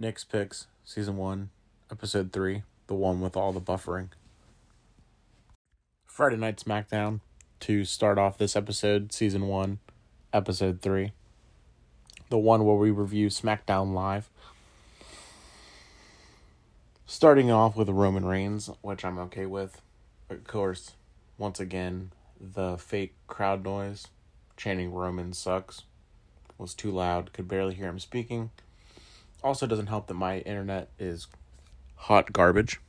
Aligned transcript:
Nick's 0.00 0.24
Picks, 0.24 0.66
Season 0.82 1.18
1, 1.18 1.50
Episode 1.92 2.32
3, 2.32 2.62
the 2.86 2.94
one 2.94 3.20
with 3.20 3.36
all 3.36 3.52
the 3.52 3.60
buffering. 3.60 4.08
Friday 6.06 6.38
Night 6.38 6.56
SmackDown 6.56 7.20
to 7.60 7.84
start 7.84 8.16
off 8.16 8.38
this 8.38 8.56
episode, 8.56 9.12
Season 9.12 9.46
1, 9.46 9.78
Episode 10.32 10.80
3. 10.80 11.12
The 12.30 12.38
one 12.38 12.64
where 12.64 12.76
we 12.76 12.90
review 12.90 13.26
SmackDown 13.26 13.92
Live. 13.92 14.30
Starting 17.04 17.50
off 17.50 17.76
with 17.76 17.90
Roman 17.90 18.24
Reigns, 18.24 18.70
which 18.80 19.04
I'm 19.04 19.18
okay 19.18 19.44
with. 19.44 19.82
Of 20.30 20.44
course, 20.44 20.92
once 21.36 21.60
again, 21.60 22.12
the 22.40 22.78
fake 22.78 23.12
crowd 23.26 23.62
noise 23.64 24.06
chanting 24.56 24.94
Roman 24.94 25.34
sucks 25.34 25.82
was 26.56 26.72
too 26.72 26.90
loud, 26.90 27.34
could 27.34 27.48
barely 27.48 27.74
hear 27.74 27.90
him 27.90 27.98
speaking. 27.98 28.50
Also, 29.42 29.66
doesn't 29.66 29.86
help 29.86 30.06
that 30.08 30.14
my 30.14 30.38
internet 30.40 30.88
is 30.98 31.26
hot 31.96 32.32
garbage. 32.32 32.80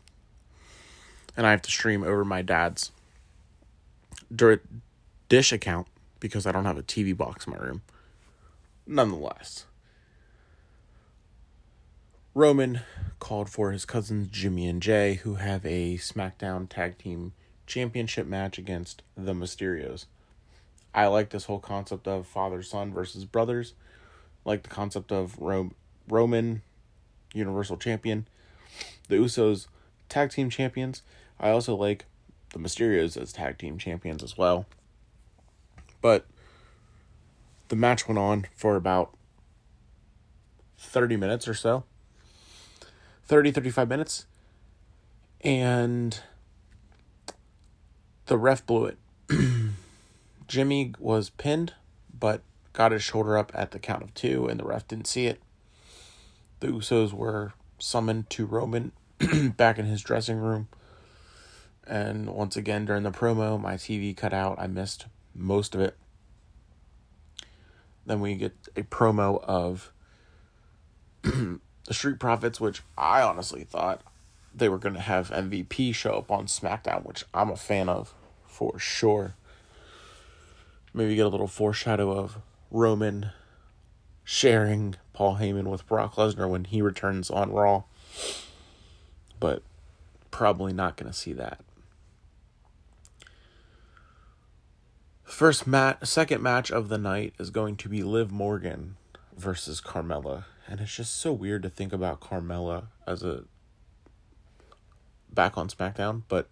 And 1.37 1.47
I 1.47 1.51
have 1.51 1.61
to 1.61 1.71
stream 1.71 2.03
over 2.03 2.25
my 2.25 2.41
dad's 2.41 2.91
dish 5.29 5.51
account 5.53 5.87
because 6.19 6.45
I 6.45 6.51
don't 6.51 6.65
have 6.65 6.77
a 6.77 6.83
TV 6.83 7.15
box 7.15 7.47
in 7.47 7.53
my 7.53 7.59
room. 7.59 7.81
Nonetheless, 8.85 9.65
Roman 12.33 12.81
called 13.19 13.49
for 13.49 13.71
his 13.71 13.85
cousins 13.85 14.27
Jimmy 14.31 14.67
and 14.67 14.81
Jey, 14.81 15.15
who 15.15 15.35
have 15.35 15.65
a 15.65 15.97
SmackDown 15.97 16.67
Tag 16.67 16.97
Team 16.97 17.33
Championship 17.65 18.27
match 18.27 18.57
against 18.57 19.01
the 19.15 19.33
Mysterios. 19.33 20.05
I 20.93 21.07
like 21.07 21.29
this 21.29 21.45
whole 21.45 21.59
concept 21.59 22.07
of 22.07 22.27
father 22.27 22.61
son 22.61 22.91
versus 22.93 23.23
brothers. 23.23 23.73
like 24.43 24.63
the 24.63 24.69
concept 24.69 25.11
of 25.11 25.39
Rome, 25.39 25.75
Roman 26.11 26.61
Universal 27.33 27.77
Champion, 27.77 28.27
the 29.07 29.15
Usos 29.15 29.67
Tag 30.09 30.29
Team 30.29 30.49
Champions. 30.49 31.01
I 31.39 31.49
also 31.49 31.75
like 31.75 32.05
the 32.53 32.59
Mysterios 32.59 33.19
as 33.19 33.31
Tag 33.31 33.57
Team 33.57 33.77
Champions 33.77 34.21
as 34.21 34.37
well. 34.37 34.65
But 36.01 36.25
the 37.69 37.75
match 37.75 38.07
went 38.07 38.19
on 38.19 38.47
for 38.53 38.75
about 38.75 39.15
30 40.77 41.15
minutes 41.15 41.47
or 41.47 41.53
so 41.53 41.85
30 43.25 43.51
35 43.51 43.87
minutes 43.87 44.25
and 45.41 46.19
the 48.25 48.37
ref 48.37 48.65
blew 48.65 48.87
it 48.87 48.97
jimmy 50.47 50.93
was 50.99 51.29
pinned 51.29 51.73
but 52.19 52.41
got 52.73 52.91
his 52.91 53.03
shoulder 53.03 53.37
up 53.37 53.51
at 53.53 53.71
the 53.71 53.79
count 53.79 54.03
of 54.03 54.13
two 54.15 54.47
and 54.47 54.59
the 54.59 54.65
ref 54.65 54.87
didn't 54.87 55.07
see 55.07 55.27
it 55.27 55.39
the 56.61 56.67
usos 56.67 57.11
were 57.11 57.53
summoned 57.77 58.29
to 58.29 58.45
roman 58.45 58.93
back 59.57 59.77
in 59.77 59.85
his 59.85 60.01
dressing 60.01 60.37
room. 60.37 60.69
And 61.85 62.29
once 62.29 62.55
again 62.55 62.85
during 62.85 63.03
the 63.03 63.11
promo 63.11 63.59
my 63.59 63.73
tv 63.73 64.15
cut 64.15 64.33
out. 64.33 64.57
I 64.59 64.67
missed 64.67 65.07
most 65.35 65.75
of 65.75 65.81
it. 65.81 65.97
Then 68.05 68.19
we 68.19 68.35
get 68.35 68.53
a 68.75 68.83
promo 68.83 69.43
of 69.43 69.91
the 71.23 71.59
Street 71.91 72.19
Profits, 72.19 72.59
which 72.59 72.81
I 72.97 73.21
honestly 73.21 73.63
thought 73.63 74.01
they 74.53 74.69
were 74.69 74.77
going 74.77 74.95
to 74.95 75.01
have 75.01 75.29
MVP 75.29 75.93
show 75.93 76.13
up 76.13 76.31
on 76.31 76.45
SmackDown, 76.45 77.05
which 77.05 77.25
I'm 77.33 77.49
a 77.49 77.55
fan 77.55 77.89
of 77.89 78.13
for 78.45 78.77
sure. 78.79 79.35
Maybe 80.93 81.15
get 81.15 81.25
a 81.25 81.29
little 81.29 81.47
foreshadow 81.47 82.11
of 82.11 82.37
Roman 82.69 83.31
sharing 84.23 84.95
Paul 85.21 85.37
Heyman 85.37 85.65
with 85.65 85.85
Brock 85.85 86.15
Lesnar 86.15 86.49
when 86.49 86.63
he 86.63 86.81
returns 86.81 87.29
on 87.29 87.51
Raw. 87.51 87.83
But 89.39 89.61
probably 90.31 90.73
not 90.73 90.97
going 90.97 91.11
to 91.11 91.15
see 91.15 91.31
that. 91.33 91.59
First 95.23 95.67
match, 95.67 96.03
second 96.05 96.41
match 96.41 96.71
of 96.71 96.89
the 96.89 96.97
night 96.97 97.35
is 97.37 97.51
going 97.51 97.75
to 97.75 97.87
be 97.87 98.01
Liv 98.01 98.31
Morgan 98.31 98.97
versus 99.37 99.79
Carmella, 99.79 100.45
and 100.67 100.81
it's 100.81 100.95
just 100.95 101.15
so 101.15 101.31
weird 101.31 101.61
to 101.61 101.69
think 101.69 101.93
about 101.93 102.19
Carmella 102.19 102.85
as 103.05 103.21
a 103.21 103.43
back 105.31 105.55
on 105.55 105.67
SmackDown, 105.67 106.23
but 106.29 106.49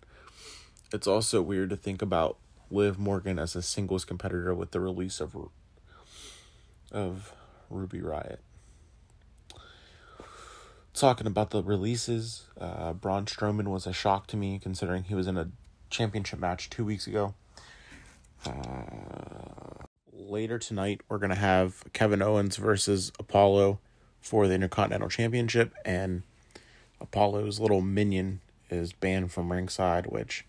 it's 0.94 1.08
also 1.08 1.42
weird 1.42 1.72
to 1.72 1.76
think 1.76 2.04
about 2.04 2.38
Liv 2.70 3.00
Morgan 3.00 3.40
as 3.40 3.56
a 3.56 3.64
singles 3.64 4.06
competitor 4.06 4.54
with 4.54 4.70
the 4.70 4.80
release 4.80 5.20
of 5.20 5.36
of 6.92 7.34
Ruby 7.72 8.02
Riott. 8.02 8.38
Talking 11.00 11.28
about 11.28 11.52
the 11.52 11.64
releases, 11.64 12.44
uh, 12.60 12.92
Braun 12.92 13.26
Strowman 13.26 13.70
was 13.70 13.88
a 13.88 13.94
shock 13.94 14.28
to 14.28 14.36
me 14.36 14.60
considering 14.62 15.04
he 15.04 15.16
was 15.16 15.28
in 15.28 15.38
a 15.38 15.48
championship 15.90 16.40
match 16.40 16.70
two 16.70 16.84
weeks 16.84 17.08
ago. 17.08 17.36
Uh, 18.46 19.86
later 20.12 20.60
tonight, 20.60 21.00
we're 21.08 21.18
going 21.18 21.30
to 21.30 21.38
have 21.38 21.86
Kevin 21.94 22.22
Owens 22.22 22.58
versus 22.58 23.14
Apollo 23.18 23.80
for 24.20 24.46
the 24.46 24.56
Intercontinental 24.56 25.08
Championship, 25.08 25.74
and 25.86 26.24
Apollo's 27.00 27.62
little 27.62 27.80
minion 27.80 28.42
is 28.70 28.92
banned 28.92 29.32
from 29.32 29.54
ringside, 29.54 30.06
which 30.08 30.46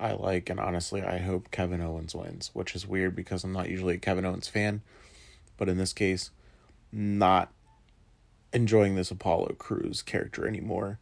I 0.00 0.12
like, 0.12 0.48
and 0.48 0.58
honestly, 0.58 1.02
I 1.02 1.18
hope 1.18 1.50
Kevin 1.50 1.82
Owens 1.82 2.14
wins, 2.14 2.50
which 2.54 2.74
is 2.74 2.86
weird 2.86 3.14
because 3.14 3.44
I'm 3.44 3.52
not 3.52 3.68
usually 3.68 3.96
a 3.96 3.98
Kevin 3.98 4.24
Owens 4.24 4.48
fan, 4.48 4.80
but 5.58 5.68
in 5.68 5.76
this 5.76 5.92
case, 5.92 6.30
not 6.90 7.52
enjoying 8.54 8.94
this 8.94 9.10
Apollo 9.10 9.56
Crews 9.58 10.00
character 10.00 10.46
anymore 10.46 10.98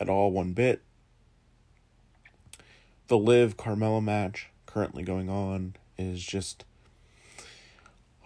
at 0.00 0.08
all, 0.08 0.32
one 0.32 0.52
bit. 0.54 0.82
The 3.06 3.18
Liv 3.18 3.56
Carmella 3.56 4.02
match 4.02 4.48
currently 4.66 5.02
going 5.04 5.28
on 5.28 5.76
is 5.96 6.24
just 6.24 6.64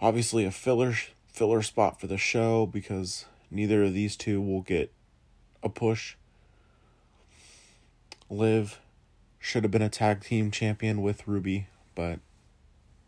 obviously 0.01 0.45
a 0.45 0.51
filler 0.51 0.95
filler 1.27 1.61
spot 1.61 1.99
for 1.99 2.07
the 2.07 2.17
show 2.17 2.65
because 2.65 3.25
neither 3.51 3.83
of 3.83 3.93
these 3.93 4.15
two 4.15 4.41
will 4.41 4.61
get 4.61 4.91
a 5.61 5.69
push. 5.69 6.15
Liv 8.29 8.79
should 9.37 9.63
have 9.63 9.71
been 9.71 9.81
a 9.81 9.89
tag 9.89 10.23
team 10.23 10.49
champion 10.49 11.01
with 11.01 11.27
Ruby, 11.27 11.67
but 11.93 12.19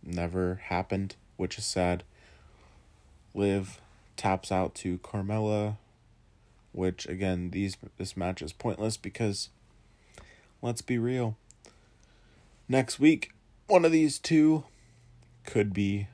never 0.03 0.61
happened, 0.65 1.15
which 1.37 1.57
is 1.57 1.65
sad. 1.65 2.03
Liv 3.33 3.79
taps 4.21 4.51
out 4.51 4.75
to 4.75 4.99
Carmella, 4.99 5.77
which 6.71 7.07
again, 7.07 7.49
these 7.49 7.75
this 7.97 8.15
match 8.15 8.43
is 8.43 8.53
pointless 8.53 8.95
because 8.95 9.49
let's 10.61 10.83
be 10.83 10.99
real 10.99 11.35
next 12.71 12.99
week 12.99 13.33
one 13.67 13.83
of 13.83 13.91
these 13.91 14.19
two 14.19 14.63
could 15.45 15.73
be 15.73 16.07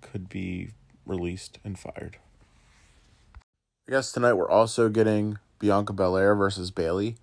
could 0.00 0.28
be 0.28 0.70
released 1.04 1.58
and 1.62 1.78
fired. 1.78 2.16
I 3.86 3.92
guess 3.92 4.12
tonight 4.12 4.32
we're 4.32 4.50
also 4.50 4.88
getting 4.88 5.38
Bianca 5.58 5.92
Belair 5.92 6.34
versus 6.34 6.70
Bayley, 6.70 7.16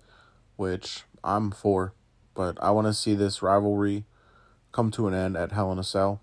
which 0.56 1.02
I'm 1.24 1.50
for, 1.50 1.92
but 2.34 2.56
I 2.62 2.70
want 2.70 2.86
to 2.86 2.94
see 2.94 3.14
this 3.14 3.42
rivalry 3.42 4.04
come 4.70 4.90
to 4.92 5.08
an 5.08 5.14
end 5.14 5.36
at 5.36 5.52
Hell 5.52 5.72
in 5.72 5.78
a 5.78 5.84
Cell 5.84 6.20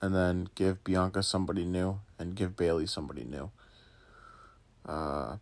and 0.00 0.14
then 0.14 0.48
give 0.54 0.84
Bianca 0.84 1.22
somebody 1.22 1.64
new 1.64 2.00
and 2.20 2.36
give 2.36 2.56
Bayley 2.56 2.86
somebody 2.86 3.24
new. 3.24 3.50
Uh 4.86 5.36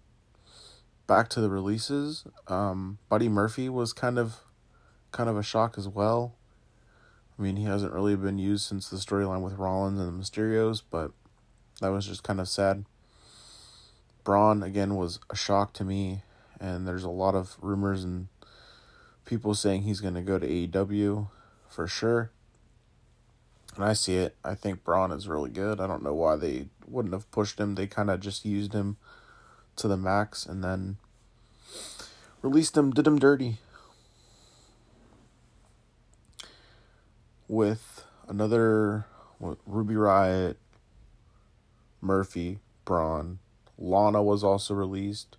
back 1.06 1.28
to 1.31 1.41
the 1.41 1.50
releases. 1.50 2.25
Um 2.47 2.99
Buddy 3.09 3.28
Murphy 3.28 3.69
was 3.69 3.93
kind 3.93 4.19
of 4.19 4.44
kind 5.12 5.28
of 5.28 5.37
a 5.37 5.43
shock 5.43 5.77
as 5.77 5.88
well. 5.88 6.34
I 7.38 7.43
mean, 7.43 7.56
he 7.56 7.65
hasn't 7.65 7.93
really 7.93 8.17
been 8.17 8.38
used 8.38 8.69
since 8.69 8.88
the 8.88 8.97
storyline 8.97 9.43
with 9.43 9.55
Rollins 9.55 10.00
and 10.00 10.09
the 10.09 10.22
Mysterios, 10.22 10.83
but 10.91 11.12
that 11.81 11.91
was 11.91 12.06
just 12.06 12.25
kind 12.25 12.41
of 12.41 12.49
sad. 12.49 12.84
Braun, 14.25 14.62
again, 14.62 14.97
was 14.97 15.21
a 15.31 15.37
shock 15.37 15.73
to 15.75 15.85
me, 15.85 16.23
and 16.61 16.87
there's 16.87 17.05
a 17.05 17.11
lot 17.11 17.37
of 17.37 17.56
rumors 17.61 18.03
and 18.03 18.29
people 19.25 19.55
saying 19.55 19.82
he's 19.82 20.00
going 20.00 20.14
to 20.14 20.23
go 20.23 20.38
to 20.38 20.47
AEW 20.47 21.29
for 21.69 21.87
sure. 21.87 22.32
And 23.79 23.87
I 23.87 23.95
see 23.95 24.17
it. 24.17 24.37
I 24.45 24.55
think 24.55 24.85
Braun 24.85 25.11
is 25.11 25.27
really 25.27 25.51
good. 25.51 25.81
I 25.81 25.87
don't 25.87 26.03
know 26.03 26.13
why 26.13 26.37
they 26.37 26.67
wouldn't 26.87 27.15
have 27.15 27.31
pushed 27.31 27.59
him. 27.59 27.77
They 27.77 27.87
kind 27.87 28.11
of 28.11 28.21
just 28.21 28.45
used 28.45 28.75
him 28.75 28.99
to 29.77 29.89
the 29.89 29.97
max 29.97 30.45
and 30.45 30.63
then 30.63 30.99
released 32.43 32.77
him, 32.77 32.91
did 32.91 33.07
him 33.07 33.19
dirty. 33.19 33.59
with 37.49 38.05
another 38.29 39.07
Ruby 39.41 39.95
Riott, 39.95 40.57
Murphy, 42.01 42.61
Braun. 42.85 43.39
Lana 43.79 44.23
was 44.23 44.45
also 44.45 44.75
released. 44.75 45.39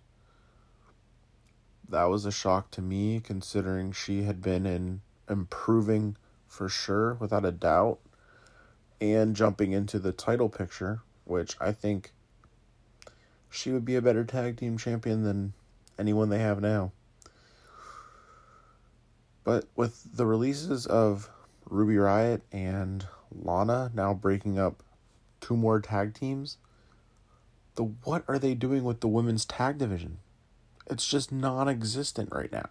That 1.88 2.04
was 2.04 2.26
a 2.26 2.32
shock 2.32 2.70
to 2.72 2.82
me 2.82 3.20
considering 3.20 3.92
she 3.92 4.24
had 4.24 4.42
been 4.42 4.66
in 4.66 5.00
improving 5.28 6.16
for 6.46 6.68
sure, 6.68 7.14
without 7.14 7.44
a 7.44 7.52
doubt, 7.52 8.00
and 9.00 9.34
jumping 9.34 9.72
into 9.72 9.98
the 9.98 10.12
title 10.12 10.48
picture, 10.48 11.00
which 11.24 11.56
I 11.60 11.72
think 11.72 12.12
she 13.48 13.70
would 13.70 13.84
be 13.84 13.96
a 13.96 14.02
better 14.02 14.24
tag 14.24 14.58
team 14.58 14.78
champion 14.78 15.24
than 15.24 15.52
anyone 15.98 16.28
they 16.28 16.38
have 16.38 16.60
now. 16.60 16.92
But 19.42 19.66
with 19.74 20.16
the 20.16 20.26
releases 20.26 20.86
of 20.86 21.30
Ruby 21.68 21.94
Riott 21.94 22.42
and 22.52 23.06
Lana 23.32 23.90
now 23.94 24.12
breaking 24.12 24.58
up 24.58 24.82
two 25.40 25.56
more 25.56 25.80
tag 25.80 26.14
teams, 26.14 26.58
the 27.74 27.84
what 27.84 28.24
are 28.28 28.38
they 28.38 28.54
doing 28.54 28.84
with 28.84 29.00
the 29.00 29.08
women's 29.08 29.44
tag 29.44 29.78
division? 29.78 30.18
It's 30.88 31.06
just 31.06 31.32
non-existent 31.32 32.30
right 32.32 32.52
now. 32.52 32.68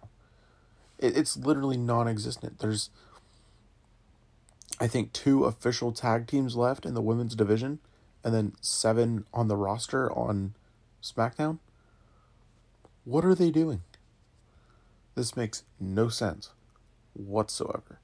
It, 0.98 1.16
it's 1.16 1.36
literally 1.36 1.76
non-existent. 1.76 2.58
There's 2.58 2.90
I 4.80 4.86
think 4.86 5.12
two 5.12 5.44
official 5.44 5.92
tag 5.92 6.26
teams 6.26 6.56
left 6.56 6.86
in 6.86 6.94
the 6.94 7.02
women's 7.02 7.34
division 7.34 7.80
and 8.24 8.34
then 8.34 8.54
seven 8.62 9.26
on 9.32 9.48
the 9.48 9.56
roster 9.56 10.10
on 10.10 10.54
SmackDown. 11.02 11.58
What 13.04 13.24
are 13.24 13.34
they 13.34 13.50
doing? 13.50 13.82
This 15.14 15.36
makes 15.36 15.64
no 15.78 16.08
sense 16.08 16.50
whatsoever. 17.12 17.98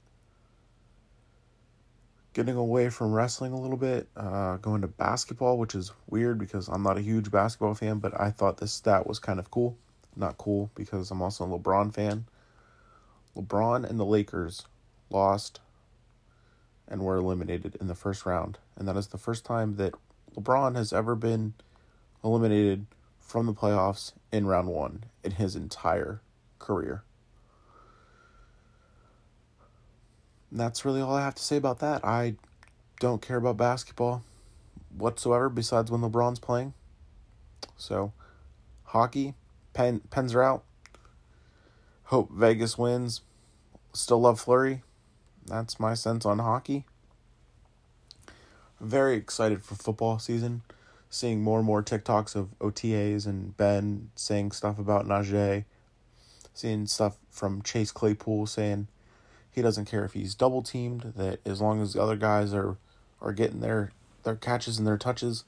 Getting 2.33 2.55
away 2.55 2.89
from 2.89 3.13
wrestling 3.13 3.53
a 3.53 3.59
little 3.59 3.77
bit, 3.77 4.07
uh, 4.15 4.57
going 4.57 4.81
to 4.81 4.87
basketball, 4.87 5.57
which 5.57 5.73
is 5.73 5.91
weird 6.07 6.37
because 6.37 6.67
I'm 6.67 6.83
not 6.83 6.97
a 6.97 7.01
huge 7.01 7.31
basketball 7.31 7.73
fan, 7.73 7.97
but 7.97 8.19
I 8.19 8.29
thought 8.29 8.57
this 8.57 8.71
stat 8.71 9.07
was 9.07 9.17
kind 9.17 9.39
of 9.39 9.49
cool. 9.49 9.75
Not 10.15 10.37
cool 10.37 10.69
because 10.75 11.09
I'm 11.09 11.23
also 11.23 11.45
a 11.45 11.59
LeBron 11.59 11.93
fan. 11.93 12.25
LeBron 13.35 13.89
and 13.89 13.99
the 13.99 14.05
Lakers 14.05 14.65
lost 15.09 15.59
and 16.87 17.01
were 17.01 17.17
eliminated 17.17 17.77
in 17.79 17.87
the 17.87 17.95
first 17.95 18.25
round. 18.25 18.57
And 18.75 18.87
that 18.87 18.97
is 18.97 19.07
the 19.07 19.17
first 19.17 19.45
time 19.45 19.75
that 19.75 19.93
LeBron 20.35 20.75
has 20.75 20.93
ever 20.93 21.15
been 21.15 21.53
eliminated 22.23 22.85
from 23.19 23.45
the 23.45 23.53
playoffs 23.53 24.13
in 24.31 24.45
round 24.45 24.67
one 24.69 25.03
in 25.23 25.31
his 25.31 25.55
entire 25.55 26.21
career. 26.59 27.03
And 30.49 30.59
that's 30.59 30.85
really 30.85 31.01
all 31.01 31.15
I 31.15 31.23
have 31.23 31.35
to 31.35 31.43
say 31.43 31.57
about 31.57 31.79
that. 31.79 32.05
I 32.05 32.35
don't 32.99 33.21
care 33.21 33.37
about 33.37 33.57
basketball 33.57 34.23
whatsoever 34.95 35.49
besides 35.49 35.91
when 35.91 36.01
LeBron's 36.01 36.39
playing. 36.39 36.73
So, 37.75 38.13
hockey, 38.85 39.33
pen, 39.73 40.01
pens 40.09 40.33
are 40.33 40.43
out. 40.43 40.63
Hope 42.05 42.31
Vegas 42.31 42.77
wins. 42.77 43.21
Still 43.93 44.21
love 44.21 44.39
Fleury. 44.39 44.83
That's 45.47 45.79
my 45.79 45.93
sense 45.93 46.25
on 46.25 46.39
hockey. 46.39 46.85
Very 48.79 49.15
excited 49.15 49.63
for 49.63 49.75
football 49.75 50.19
season. 50.19 50.61
Seeing 51.09 51.41
more 51.41 51.59
and 51.59 51.65
more 51.65 51.81
TikToks 51.81 52.35
of 52.35 52.49
OTAs 52.59 53.25
and 53.25 53.55
Ben 53.55 54.11
saying 54.15 54.51
stuff 54.51 54.77
about 54.77 55.07
Najee. 55.07 55.63
Seeing 56.53 56.85
stuff 56.85 57.17
from 57.31 57.61
Chase 57.61 57.91
Claypool 57.91 58.45
saying 58.47 58.87
he 59.49 59.61
doesn't 59.61 59.85
care 59.85 60.03
if 60.03 60.13
he's 60.13 60.35
double 60.35 60.61
teamed, 60.61 61.13
that 61.15 61.39
as 61.45 61.61
long 61.61 61.81
as 61.81 61.93
the 61.93 62.01
other 62.01 62.17
guys 62.17 62.53
are, 62.53 62.77
are 63.21 63.33
getting 63.33 63.61
their, 63.61 63.91
their 64.23 64.35
catches 64.35 64.77
and 64.77 64.85
their 64.85 64.97
touches, 64.97 65.45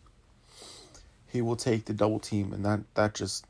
he 1.27 1.41
will 1.41 1.55
take 1.55 1.85
the 1.85 1.93
double 1.93 2.19
team 2.19 2.53
and 2.53 2.65
that, 2.65 2.79
that 2.95 3.13
just 3.13 3.45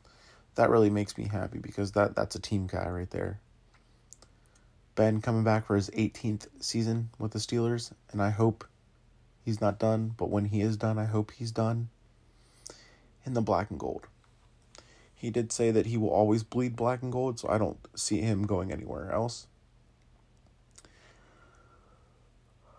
that 0.56 0.68
really 0.68 0.90
makes 0.90 1.16
me 1.16 1.28
happy 1.28 1.58
because 1.58 1.92
that, 1.92 2.14
that's 2.14 2.34
a 2.34 2.40
team 2.40 2.66
guy 2.66 2.88
right 2.88 3.10
there. 3.10 3.40
Ben 4.94 5.20
coming 5.20 5.44
back 5.44 5.66
for 5.66 5.76
his 5.76 5.90
18th 5.90 6.48
season 6.60 7.10
with 7.18 7.32
the 7.32 7.38
Steelers, 7.38 7.92
and 8.10 8.22
I 8.22 8.30
hope 8.30 8.66
he's 9.44 9.60
not 9.60 9.78
done, 9.78 10.14
but 10.16 10.30
when 10.30 10.46
he 10.46 10.60
is 10.60 10.76
done, 10.76 10.98
I 10.98 11.04
hope 11.04 11.30
he's 11.30 11.52
done 11.52 11.88
in 13.24 13.34
the 13.34 13.40
black 13.40 13.70
and 13.70 13.78
gold. 13.78 14.06
He 15.14 15.30
did 15.30 15.52
say 15.52 15.70
that 15.70 15.86
he 15.86 15.96
will 15.96 16.10
always 16.10 16.42
bleed 16.42 16.76
black 16.76 17.02
and 17.02 17.12
gold, 17.12 17.38
so 17.38 17.48
I 17.48 17.58
don't 17.58 17.78
see 17.94 18.20
him 18.20 18.46
going 18.46 18.72
anywhere 18.72 19.12
else. 19.12 19.46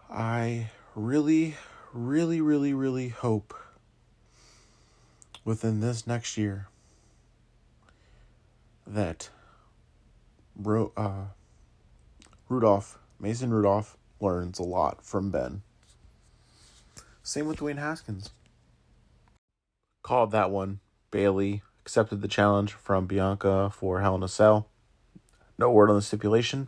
I 0.10 0.70
really, 0.96 1.56
really, 1.94 2.42
really, 2.42 2.74
really 2.74 3.10
hope 3.10 3.54
within 5.46 5.80
this 5.80 6.06
next 6.06 6.38
year 6.38 6.68
that 8.86 9.30
Bro, 10.56 10.92
uh, 10.96 11.26
Rudolph, 12.52 13.00
Mason 13.18 13.54
Rudolph, 13.54 13.98
learns 14.20 14.60
a 14.60 14.64
lot 14.64 15.06
from 15.06 15.32
Ben. 15.32 15.62
Same 17.24 17.48
with 17.48 17.60
Dwayne 17.60 17.78
Haskins. 17.78 18.32
Called 20.04 20.32
that 20.32 20.52
one. 20.52 20.82
Bayley 21.12 21.62
accepted 21.82 22.22
the 22.22 22.28
challenge 22.28 22.74
from 22.74 23.06
Bianca 23.06 23.72
for 23.74 24.02
Hell 24.02 24.16
in 24.16 24.24
a 24.24 24.28
Cell. 24.28 24.68
No 25.58 25.72
word 25.72 25.90
on 25.90 25.96
the 25.96 26.02
stipulation. 26.02 26.68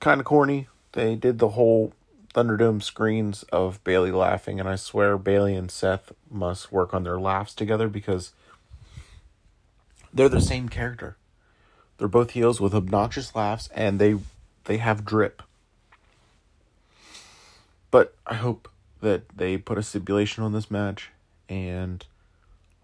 Kind 0.00 0.20
of 0.20 0.24
corny. 0.24 0.66
They 0.92 1.14
did 1.14 1.38
the 1.38 1.50
whole 1.50 1.92
Thunderdome 2.34 2.82
screens 2.82 3.44
of 3.44 3.82
Bayley 3.84 4.10
laughing, 4.10 4.58
and 4.58 4.68
I 4.68 4.74
swear 4.76 5.16
Bayley 5.18 5.54
and 5.54 5.70
Seth 5.70 6.12
must 6.28 6.72
work 6.72 6.92
on 6.92 7.04
their 7.04 7.20
laughs 7.20 7.54
together 7.54 7.88
because 7.88 8.32
they're 10.12 10.28
the 10.28 10.40
same 10.40 10.68
character. 10.68 11.16
They're 12.02 12.08
both 12.08 12.32
heels 12.32 12.60
with 12.60 12.74
obnoxious 12.74 13.32
laughs, 13.36 13.68
and 13.76 14.00
they 14.00 14.16
they 14.64 14.78
have 14.78 15.04
drip. 15.04 15.40
But 17.92 18.16
I 18.26 18.34
hope 18.34 18.68
that 19.00 19.28
they 19.28 19.56
put 19.56 19.78
a 19.78 19.84
stipulation 19.84 20.42
on 20.42 20.52
this 20.52 20.68
match, 20.68 21.10
and 21.48 22.04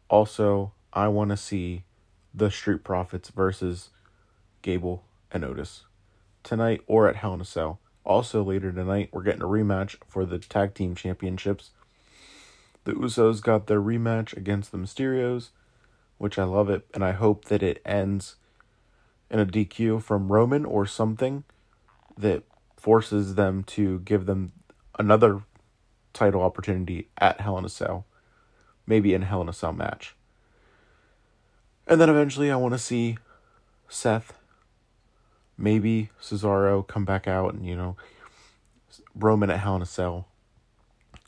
also 0.09 0.70
I 0.93 1.09
want 1.09 1.31
to 1.31 1.37
see 1.37 1.82
the 2.32 2.49
Street 2.49 2.85
Profits 2.85 3.31
versus 3.31 3.91
Gable 4.62 5.03
and 5.32 5.44
Otis 5.44 5.82
tonight 6.44 6.82
or 6.87 7.09
at 7.09 7.17
Hell 7.17 7.35
in 7.35 7.41
a 7.41 7.44
Cell. 7.44 7.81
Also 8.05 8.44
later 8.44 8.71
tonight, 8.71 9.09
we're 9.11 9.25
getting 9.25 9.43
a 9.43 9.47
rematch 9.47 9.97
for 10.06 10.25
the 10.25 10.38
tag 10.38 10.75
team 10.75 10.94
championships. 10.94 11.71
The 12.85 12.93
Usos 12.93 13.43
got 13.43 13.67
their 13.67 13.82
rematch 13.82 14.37
against 14.37 14.71
the 14.71 14.79
Mysterios, 14.79 15.49
which 16.19 16.38
I 16.38 16.44
love 16.44 16.71
it, 16.71 16.87
and 16.94 17.05
I 17.05 17.11
hope 17.11 17.47
that 17.47 17.64
it 17.64 17.82
ends 17.85 18.37
in 19.30 19.38
a 19.38 19.46
DQ 19.46 20.02
from 20.02 20.32
Roman 20.32 20.64
or 20.64 20.86
something 20.86 21.44
that 22.16 22.42
forces 22.76 23.34
them 23.34 23.62
to 23.64 24.00
give 24.00 24.26
them 24.26 24.52
another 24.98 25.42
title 26.12 26.42
opportunity 26.42 27.08
at 27.19 27.40
Hell 27.40 27.58
in 27.58 27.64
a 27.64 27.69
Cell, 27.69 28.06
maybe 28.86 29.14
in 29.14 29.22
Hell 29.22 29.42
in 29.42 29.48
a 29.48 29.52
Cell 29.52 29.72
match. 29.72 30.14
And 31.86 32.00
then 32.00 32.10
eventually 32.10 32.50
I 32.50 32.56
want 32.56 32.75
to 32.75 32.78
see 32.78 33.16
Seth, 33.88 34.32
maybe 35.56 36.11
Cesaro 36.20 36.87
come 36.87 37.04
back 37.04 37.26
out 37.26 37.54
and, 37.54 37.66
you 37.66 37.76
know, 37.76 37.97
Roman 39.14 39.50
at 39.50 39.61
Hell 39.61 39.76
in 39.76 39.82
a 39.82 39.87
Cell. 39.87 40.28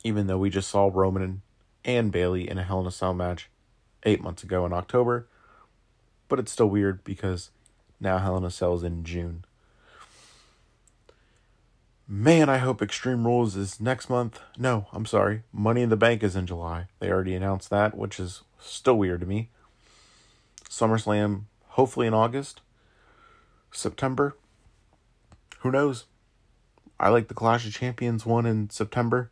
Even 0.02 0.26
though 0.26 0.38
we 0.38 0.48
just 0.50 0.70
saw 0.70 0.90
Roman 0.92 1.42
and 1.84 2.12
Bayley 2.12 2.48
in 2.48 2.58
a 2.58 2.62
Hell 2.62 2.80
in 2.80 2.86
a 2.86 2.90
Cell 2.90 3.14
match 3.14 3.50
eight 4.04 4.22
months 4.22 4.42
ago 4.42 4.64
in 4.66 4.72
October. 4.72 5.28
But 6.28 6.38
it's 6.38 6.52
still 6.52 6.68
weird 6.68 7.04
because 7.04 7.50
now 8.00 8.18
Hell 8.18 8.36
in 8.36 8.44
a 8.44 8.50
Cell 8.50 8.74
is 8.74 8.82
in 8.82 9.04
June. 9.04 9.44
Man, 12.08 12.48
I 12.48 12.58
hope 12.58 12.82
Extreme 12.82 13.24
Rules 13.24 13.54
is 13.54 13.80
next 13.80 14.10
month. 14.10 14.40
No, 14.58 14.86
I'm 14.92 15.06
sorry. 15.06 15.42
Money 15.52 15.82
in 15.82 15.90
the 15.90 15.96
Bank 15.96 16.24
is 16.24 16.34
in 16.34 16.44
July. 16.44 16.86
They 16.98 17.08
already 17.08 17.36
announced 17.36 17.70
that, 17.70 17.96
which 17.96 18.18
is 18.18 18.42
still 18.58 18.98
weird 18.98 19.20
to 19.20 19.26
me. 19.26 19.50
SummerSlam, 20.68 21.42
hopefully 21.68 22.08
in 22.08 22.14
August. 22.14 22.62
September. 23.70 24.36
Who 25.60 25.70
knows? 25.70 26.06
I 26.98 27.10
like 27.10 27.28
the 27.28 27.34
Clash 27.34 27.64
of 27.66 27.74
Champions 27.74 28.26
one 28.26 28.44
in 28.44 28.70
September. 28.70 29.30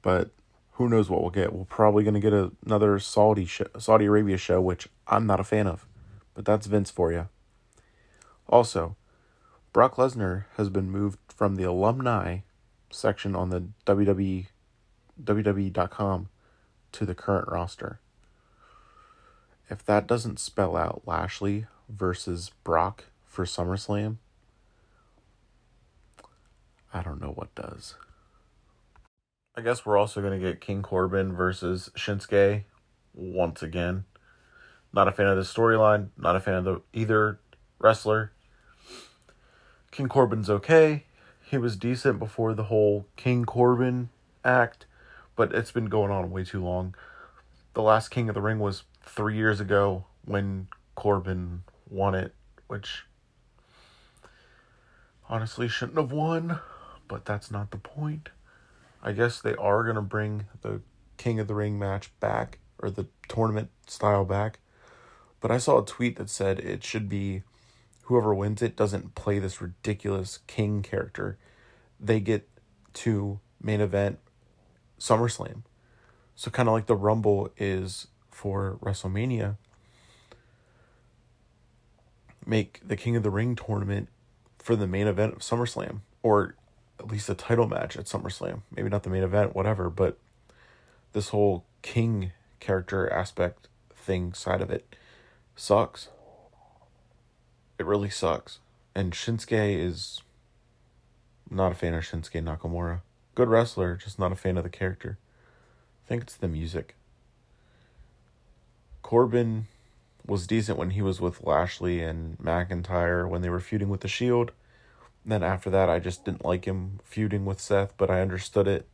But 0.00 0.30
who 0.72 0.88
knows 0.88 1.10
what 1.10 1.22
we'll 1.22 1.30
get. 1.30 1.52
We're 1.52 1.64
probably 1.64 2.04
going 2.04 2.14
to 2.14 2.20
get 2.20 2.32
another 2.64 2.98
Saudi 2.98 3.48
Saudi 3.78 4.04
Arabia 4.04 4.36
show, 4.36 4.60
which 4.60 4.88
I'm 5.08 5.26
not 5.26 5.40
a 5.40 5.44
fan 5.44 5.66
of. 5.66 5.86
But 6.34 6.44
that's 6.44 6.66
Vince 6.66 6.90
for 6.90 7.10
you. 7.12 7.28
Also, 8.48 8.96
Brock 9.72 9.96
Lesnar 9.96 10.44
has 10.56 10.68
been 10.68 10.90
moved 10.90 11.18
from 11.28 11.56
the 11.56 11.64
alumni 11.64 12.38
section 12.90 13.34
on 13.34 13.50
the 13.50 13.64
WWE 13.86 14.46
WWE.com 15.22 16.28
to 16.92 17.06
the 17.06 17.14
current 17.14 17.48
roster. 17.48 18.00
If 19.70 19.84
that 19.86 20.06
doesn't 20.06 20.38
spell 20.38 20.76
out 20.76 21.02
Lashley 21.06 21.66
versus 21.88 22.50
Brock 22.64 23.04
for 23.24 23.44
SummerSlam, 23.44 24.16
I 26.92 27.02
don't 27.02 27.20
know 27.20 27.32
what 27.32 27.54
does. 27.54 27.94
I 29.56 29.60
guess 29.60 29.86
we're 29.86 29.98
also 29.98 30.20
going 30.20 30.38
to 30.38 30.46
get 30.46 30.60
King 30.60 30.82
Corbin 30.82 31.32
versus 31.32 31.90
Shinsuke 31.96 32.64
once 33.14 33.62
again. 33.62 34.04
Not 34.92 35.08
a 35.08 35.12
fan 35.12 35.26
of 35.26 35.36
the 35.36 35.42
storyline, 35.42 36.08
not 36.16 36.36
a 36.36 36.40
fan 36.40 36.54
of 36.54 36.64
the 36.64 36.82
either 36.92 37.40
wrestler. 37.78 38.32
King 39.94 40.08
Corbin's 40.08 40.50
okay. 40.50 41.04
He 41.40 41.56
was 41.56 41.76
decent 41.76 42.18
before 42.18 42.52
the 42.52 42.64
whole 42.64 43.06
King 43.14 43.44
Corbin 43.44 44.08
act, 44.44 44.86
but 45.36 45.54
it's 45.54 45.70
been 45.70 45.84
going 45.84 46.10
on 46.10 46.32
way 46.32 46.42
too 46.42 46.64
long. 46.64 46.96
the 47.74 47.82
last 47.82 48.08
King 48.08 48.28
of 48.28 48.34
the 48.34 48.42
Ring 48.42 48.58
was 48.58 48.82
three 49.04 49.36
years 49.36 49.60
ago 49.60 50.06
when 50.24 50.66
Corbin 50.96 51.62
won 51.88 52.16
it, 52.16 52.34
which 52.66 53.04
honestly 55.28 55.68
shouldn't 55.68 55.98
have 55.98 56.10
won, 56.10 56.58
but 57.06 57.24
that's 57.24 57.52
not 57.52 57.70
the 57.70 57.76
point. 57.76 58.30
I 59.00 59.12
guess 59.12 59.40
they 59.40 59.54
are 59.54 59.84
going 59.84 59.94
to 59.94 60.02
bring 60.02 60.46
the 60.62 60.80
King 61.18 61.38
of 61.38 61.46
the 61.46 61.54
Ring 61.54 61.78
match 61.78 62.10
back, 62.18 62.58
or 62.80 62.90
the 62.90 63.06
tournament 63.28 63.70
style 63.86 64.24
back. 64.24 64.58
But 65.40 65.52
I 65.52 65.58
saw 65.58 65.80
a 65.80 65.86
tweet 65.86 66.16
that 66.16 66.30
said 66.30 66.58
it 66.58 66.82
should 66.82 67.08
be 67.08 67.44
whoever 68.04 68.34
wins 68.34 68.62
it 68.62 68.76
doesn't 68.76 69.14
play 69.14 69.38
this 69.38 69.60
ridiculous 69.60 70.38
king 70.46 70.82
character. 70.82 71.38
They 71.98 72.20
get 72.20 72.48
to 72.94 73.40
main 73.62 73.80
event 73.80 74.18
SummerSlam. 74.98 75.62
So 76.36 76.50
kind 76.50 76.68
of 76.68 76.74
like 76.74 76.86
the 76.86 76.96
Rumble 76.96 77.50
is 77.56 78.08
for 78.30 78.78
WrestleMania. 78.82 79.56
Make 82.46 82.80
the 82.86 82.96
King 82.96 83.16
of 83.16 83.22
the 83.22 83.30
Ring 83.30 83.56
tournament 83.56 84.08
for 84.58 84.76
the 84.76 84.86
main 84.86 85.06
event 85.06 85.34
of 85.34 85.38
SummerSlam 85.40 86.00
or 86.22 86.56
at 86.98 87.08
least 87.08 87.28
a 87.28 87.34
title 87.34 87.68
match 87.68 87.96
at 87.96 88.06
SummerSlam. 88.06 88.62
Maybe 88.74 88.88
not 88.88 89.02
the 89.02 89.10
main 89.10 89.22
event, 89.22 89.54
whatever, 89.54 89.90
but 89.90 90.18
this 91.12 91.28
whole 91.30 91.64
king 91.82 92.32
character 92.60 93.10
aspect 93.10 93.68
thing 93.94 94.32
side 94.32 94.60
of 94.60 94.70
it 94.70 94.94
sucks. 95.56 96.08
It 97.78 97.86
really 97.86 98.10
sucks. 98.10 98.60
And 98.94 99.12
Shinsuke 99.12 99.78
is 99.78 100.22
not 101.50 101.72
a 101.72 101.74
fan 101.74 101.94
of 101.94 102.04
Shinsuke 102.04 102.42
Nakamura. 102.42 103.00
Good 103.34 103.48
wrestler, 103.48 103.96
just 103.96 104.18
not 104.18 104.32
a 104.32 104.36
fan 104.36 104.56
of 104.56 104.64
the 104.64 104.70
character. 104.70 105.18
I 106.04 106.08
think 106.08 106.22
it's 106.22 106.36
the 106.36 106.48
music. 106.48 106.94
Corbin 109.02 109.66
was 110.26 110.46
decent 110.46 110.78
when 110.78 110.90
he 110.90 111.02
was 111.02 111.20
with 111.20 111.44
Lashley 111.44 112.02
and 112.02 112.38
McIntyre 112.38 113.28
when 113.28 113.42
they 113.42 113.50
were 113.50 113.60
feuding 113.60 113.88
with 113.88 114.00
the 114.00 114.08
Shield. 114.08 114.52
Then 115.26 115.42
after 115.42 115.70
that, 115.70 115.88
I 115.88 115.98
just 115.98 116.24
didn't 116.24 116.44
like 116.44 116.66
him 116.66 117.00
feuding 117.04 117.44
with 117.44 117.60
Seth, 117.60 117.94
but 117.96 118.10
I 118.10 118.20
understood 118.20 118.68
it. 118.68 118.88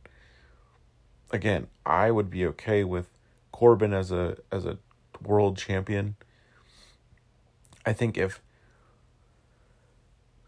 Again, 1.31 1.67
I 1.85 2.11
would 2.11 2.29
be 2.29 2.45
okay 2.47 2.83
with 2.83 3.07
Corbin 3.51 3.93
as 3.93 4.11
a 4.11 4.37
as 4.51 4.65
a 4.65 4.77
world 5.21 5.57
champion. 5.57 6.15
I 7.85 7.93
think 7.93 8.17
if 8.17 8.41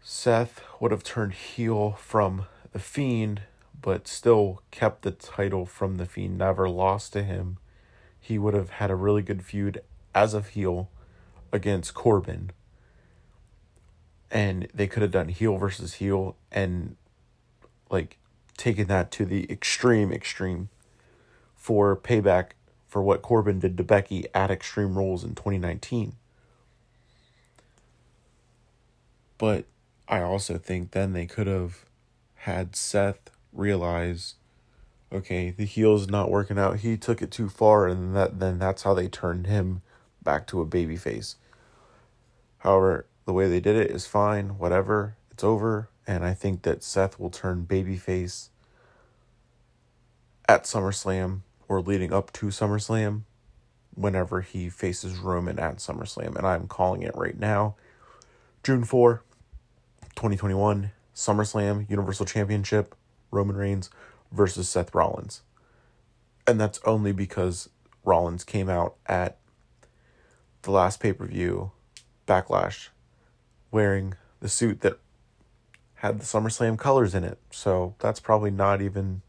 Seth 0.06 0.62
would 0.78 0.92
have 0.92 1.02
turned 1.02 1.32
heel 1.32 1.92
from 1.92 2.44
the 2.72 2.78
Fiend, 2.78 3.40
but 3.80 4.06
still 4.06 4.60
kept 4.70 5.00
the 5.00 5.10
title 5.10 5.64
from 5.64 5.96
the 5.96 6.04
Fiend, 6.04 6.36
never 6.36 6.68
lost 6.68 7.14
to 7.14 7.22
him, 7.22 7.56
he 8.20 8.38
would 8.38 8.52
have 8.52 8.68
had 8.68 8.90
a 8.90 8.96
really 8.96 9.22
good 9.22 9.42
feud 9.42 9.80
as 10.14 10.34
a 10.34 10.42
heel 10.42 10.90
against 11.52 11.94
Corbin. 11.94 12.50
And 14.30 14.68
they 14.74 14.86
could 14.86 15.00
have 15.00 15.10
done 15.10 15.28
heel 15.28 15.56
versus 15.56 15.94
heel 15.94 16.36
and 16.52 16.96
like 17.88 18.18
taken 18.58 18.86
that 18.88 19.10
to 19.12 19.24
the 19.24 19.50
extreme 19.50 20.12
extreme 20.12 20.68
for 21.56 21.96
payback 21.96 22.50
for 22.86 23.02
what 23.02 23.22
Corbin 23.22 23.58
did 23.58 23.78
to 23.78 23.84
Becky 23.84 24.26
at 24.34 24.50
Extreme 24.50 24.98
Rules 24.98 25.24
in 25.24 25.34
2019. 25.34 26.16
But 29.38 29.64
I 30.08 30.20
also 30.20 30.58
think 30.58 30.90
then 30.90 31.12
they 31.12 31.26
could 31.26 31.46
have 31.46 31.84
had 32.34 32.76
Seth 32.76 33.30
realize 33.52 34.34
okay, 35.12 35.50
the 35.50 35.64
heel's 35.64 36.08
not 36.08 36.30
working 36.30 36.58
out. 36.58 36.78
He 36.78 36.96
took 36.96 37.22
it 37.22 37.30
too 37.30 37.48
far 37.48 37.86
and 37.86 38.16
that 38.16 38.40
then 38.40 38.58
that's 38.58 38.82
how 38.82 38.94
they 38.94 39.06
turned 39.08 39.46
him 39.46 39.82
back 40.22 40.46
to 40.48 40.60
a 40.60 40.66
baby 40.66 40.96
face. 40.96 41.36
However, 42.58 43.06
the 43.24 43.32
way 43.32 43.48
they 43.48 43.60
did 43.60 43.76
it 43.76 43.90
is 43.90 44.06
fine, 44.06 44.58
whatever. 44.58 45.16
It's 45.30 45.44
over 45.44 45.88
and 46.06 46.24
I 46.24 46.34
think 46.34 46.62
that 46.62 46.82
Seth 46.82 47.18
will 47.18 47.30
turn 47.30 47.66
babyface 47.68 48.48
at 50.48 50.64
SummerSlam 50.64 51.40
or 51.68 51.80
leading 51.80 52.12
up 52.12 52.32
to 52.34 52.46
SummerSlam 52.46 53.22
whenever 53.94 54.40
he 54.40 54.68
faces 54.68 55.18
Roman 55.18 55.58
at 55.58 55.76
SummerSlam 55.76 56.36
and 56.36 56.46
I'm 56.46 56.66
calling 56.66 57.02
it 57.02 57.14
right 57.14 57.38
now. 57.38 57.76
June 58.64 58.84
4, 58.84 59.22
2021, 60.16 60.92
SummerSlam 61.14 61.88
Universal 61.88 62.26
Championship, 62.26 62.94
Roman 63.30 63.56
Reigns 63.56 63.90
versus 64.32 64.68
Seth 64.68 64.94
Rollins. 64.94 65.42
And 66.46 66.60
that's 66.60 66.80
only 66.84 67.12
because 67.12 67.68
Rollins 68.04 68.44
came 68.44 68.68
out 68.68 68.96
at 69.06 69.38
the 70.62 70.70
last 70.70 71.00
pay 71.00 71.12
per 71.12 71.26
view, 71.26 71.72
Backlash, 72.26 72.88
wearing 73.70 74.14
the 74.40 74.48
suit 74.48 74.80
that 74.82 74.98
had 75.96 76.20
the 76.20 76.24
SummerSlam 76.24 76.78
colors 76.78 77.14
in 77.14 77.24
it. 77.24 77.38
So 77.50 77.94
that's 77.98 78.20
probably 78.20 78.50
not 78.50 78.82
even 78.82 79.22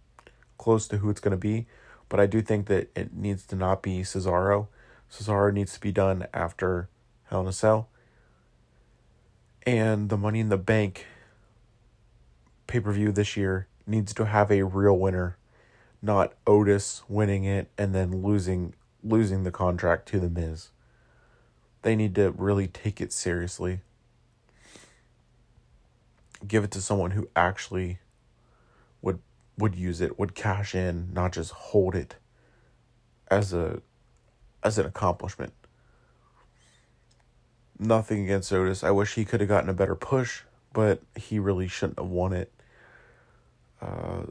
close 0.58 0.88
to 0.90 0.98
who 0.98 1.10
it's 1.10 1.22
going 1.22 1.32
to 1.32 1.38
be. 1.38 1.68
But 2.10 2.20
I 2.20 2.26
do 2.26 2.42
think 2.42 2.68
that 2.68 2.92
it 2.96 3.14
needs 3.14 3.46
to 3.48 3.56
not 3.56 3.82
be 3.82 4.02
Cesaro. 4.02 4.68
Cesaro 5.12 5.54
needs 5.54 5.74
to 5.74 5.80
be 5.80 5.92
done 5.92 6.28
after 6.34 6.90
Hell 7.30 7.42
in 7.42 7.48
a 7.48 7.54
Cell 7.54 7.90
and 9.66 10.10
the 10.10 10.18
Money 10.18 10.40
in 10.40 10.50
the 10.50 10.58
Bank 10.58 11.06
pay 12.68 12.80
per 12.80 12.92
view 12.92 13.12
this 13.12 13.36
year 13.36 13.68
needs 13.88 14.14
to 14.14 14.26
have 14.26 14.52
a 14.52 14.64
real 14.64 14.98
winner, 14.98 15.38
not 16.02 16.34
Otis 16.46 17.04
winning 17.08 17.44
it 17.44 17.70
and 17.78 17.94
then 17.94 18.22
losing 18.22 18.74
losing 19.04 19.44
the 19.44 19.52
contract 19.52 20.08
to 20.10 20.20
the 20.20 20.30
Miz. 20.30 20.70
They 21.82 21.96
need 21.96 22.16
to 22.16 22.32
really 22.32 22.68
take 22.68 23.00
it 23.00 23.14
seriously. 23.14 23.82
Give 26.48 26.64
it 26.64 26.72
to 26.72 26.82
someone 26.82 27.12
who 27.12 27.30
actually 27.36 28.00
would 29.02 29.20
would 29.58 29.76
use 29.76 30.02
it, 30.02 30.20
would 30.20 30.36
cash 30.36 30.76
in, 30.76 31.14
not 31.14 31.34
just 31.34 31.52
hold 31.52 31.96
it 31.96 32.16
as 33.30 33.54
a 33.54 33.82
as 34.64 34.78
an 34.78 34.86
accomplishment 34.86 35.54
nothing 37.80 38.24
against 38.24 38.52
Otis. 38.52 38.84
I 38.84 38.92
wish 38.92 39.16
he 39.16 39.26
could 39.26 39.40
have 39.42 39.50
gotten 39.50 39.70
a 39.70 39.74
better 39.74 39.96
push, 39.96 40.44
but 40.74 41.02
he 41.16 41.40
really 41.40 41.68
shouldn't 41.68 42.00
have 42.00 42.10
won 42.10 42.34
it. 42.34 42.52
Uh, 43.82 44.24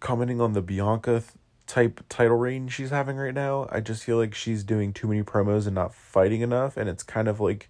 commenting 0.00 0.40
on 0.40 0.52
the 0.52 0.62
Bianca 0.62 1.22
type 1.66 2.00
title 2.08 2.36
reign 2.36 2.68
she's 2.68 2.90
having 2.90 3.16
right 3.16 3.34
now, 3.34 3.68
I 3.70 3.80
just 3.80 4.04
feel 4.04 4.16
like 4.16 4.34
she's 4.34 4.64
doing 4.64 4.92
too 4.92 5.06
many 5.06 5.22
promos 5.22 5.66
and 5.66 5.74
not 5.74 5.94
fighting 5.94 6.40
enough, 6.40 6.76
and 6.76 6.88
it's 6.88 7.02
kind 7.02 7.28
of 7.28 7.40
like 7.40 7.68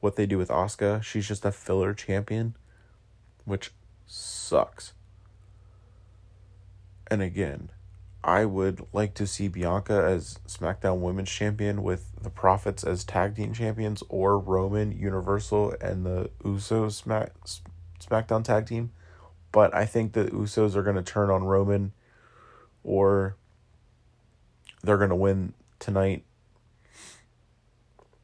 what 0.00 0.16
they 0.16 0.26
do 0.26 0.38
with 0.38 0.48
Asuka. 0.48 1.02
She's 1.02 1.28
just 1.28 1.44
a 1.44 1.52
filler 1.52 1.94
champion, 1.94 2.56
which 3.44 3.72
sucks. 4.06 4.94
And 7.10 7.22
again, 7.22 7.70
I 8.26 8.46
would 8.46 8.86
like 8.94 9.12
to 9.14 9.26
see 9.26 9.48
Bianca 9.48 10.02
as 10.02 10.38
SmackDown 10.48 11.00
Women's 11.00 11.30
Champion 11.30 11.82
with 11.82 12.10
the 12.22 12.30
Profits 12.30 12.82
as 12.82 13.04
Tag 13.04 13.36
Team 13.36 13.52
Champions 13.52 14.02
or 14.08 14.38
Roman 14.38 14.92
Universal 14.92 15.74
and 15.78 16.06
the 16.06 16.30
Usos 16.42 16.92
Smack, 16.92 17.32
SmackDown 18.00 18.42
Tag 18.42 18.64
Team. 18.64 18.92
But 19.52 19.74
I 19.74 19.84
think 19.84 20.14
the 20.14 20.24
Usos 20.24 20.74
are 20.74 20.82
going 20.82 20.96
to 20.96 21.02
turn 21.02 21.28
on 21.28 21.44
Roman 21.44 21.92
or 22.82 23.36
they're 24.82 24.96
going 24.96 25.10
to 25.10 25.16
win 25.16 25.52
tonight 25.78 26.24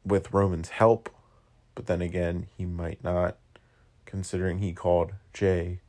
with 0.03 0.33
Roman's 0.33 0.69
help. 0.69 1.11
But 1.75 1.85
then 1.85 2.01
again, 2.01 2.47
he 2.57 2.65
might 2.65 3.03
not, 3.03 3.37
considering 4.07 4.57
he 4.57 4.73
called 4.73 5.11
Jey 5.31 5.81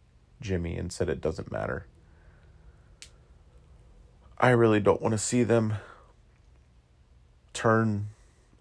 Jimmy 0.43 0.77
and 0.77 0.93
said 0.93 1.09
it 1.09 1.23
doesn't 1.23 1.51
matter. 1.51 1.87
I 4.43 4.51
really 4.51 4.81
don't 4.81 5.01
want 5.01 5.13
to 5.13 5.19
see 5.19 5.45
them 5.45 5.75
turn 7.53 8.09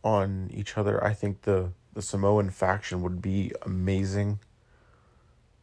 on 0.03 0.51
each 0.53 0.77
other. 0.77 1.03
I 1.03 1.13
think 1.13 1.41
the 1.41 1.71
the 1.93 2.03
Samoan 2.03 2.51
faction 2.51 3.01
would 3.01 3.19
be 3.19 3.51
amazing. 3.63 4.39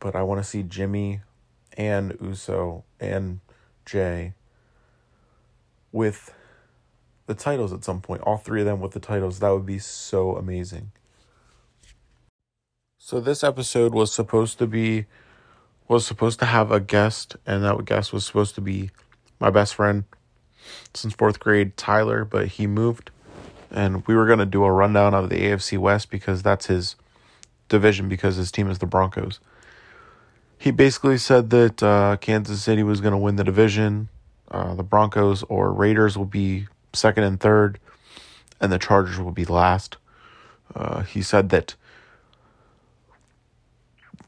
But 0.01 0.17
I 0.17 0.25
want 0.25 0.41
to 0.41 0.45
see 0.45 0.65
Jimmy 0.65 1.21
and 1.77 2.19
Uso 2.21 2.85
and 3.01 3.39
Jey 3.87 4.35
with 5.93 6.35
the 7.27 7.35
titles 7.35 7.73
at 7.73 7.85
some 7.85 8.01
point. 8.01 8.23
All 8.23 8.37
three 8.37 8.61
of 8.61 8.67
them 8.67 8.81
with 8.81 8.93
the 8.93 9.01
titles. 9.01 9.39
That 9.39 9.51
would 9.51 9.67
be 9.67 9.79
so 9.79 10.37
amazing. 10.37 10.91
So 12.99 13.21
this 13.21 13.45
episode 13.45 13.95
was 13.95 14.13
supposed 14.13 14.59
to 14.59 14.67
be 14.67 15.07
was 15.87 16.05
supposed 16.05 16.41
to 16.41 16.45
have 16.45 16.73
a 16.73 16.81
guest 16.81 17.37
and 17.47 17.63
that 17.63 17.85
guest 17.85 18.13
was 18.13 18.27
supposed 18.27 18.57
to 18.57 18.61
be 18.61 18.91
my 19.41 19.51
best 19.51 19.75
friend 19.75 20.05
since 20.95 21.15
fourth 21.15 21.41
grade, 21.41 21.77
Tyler, 21.77 22.25
but 22.25 22.49
he 22.49 22.67
moved. 22.67 23.11
And 23.71 24.07
we 24.07 24.15
were 24.15 24.27
going 24.27 24.39
to 24.39 24.47
do 24.47 24.65
a 24.65 24.73
rundown 24.73 25.15
of 25.15 25.29
the 25.29 25.41
AFC 25.41 25.79
West 25.79 26.11
because 26.11 26.43
that's 26.43 26.67
his 26.67 26.97
division 27.69 28.09
because 28.09 28.37
his 28.37 28.51
team 28.51 28.71
is 28.71 28.79
the 28.79 28.87
Broncos. 28.87 29.41
He 30.57 30.71
basically 30.71 31.19
said 31.19 31.51
that 31.51 31.83
uh, 31.83 32.17
Kansas 32.21 32.63
City 32.63 32.83
was 32.83 33.01
going 33.01 33.13
to 33.13 33.19
win 33.19 33.37
the 33.37 33.45
division. 33.45 34.09
Uh, 34.51 34.75
the 34.75 34.83
Broncos 34.83 35.45
or 35.45 35.73
Raiders 35.73 36.17
will 36.17 36.25
be 36.25 36.67
second 36.93 37.25
and 37.25 37.39
third, 37.39 37.79
and 38.61 38.73
the 38.73 38.79
Chargers 38.79 39.21
will 39.21 39.31
be 39.31 39.45
last. 39.45 39.99
Uh, 40.75 41.03
he 41.03 41.23
said 41.23 41.51
that 41.51 41.75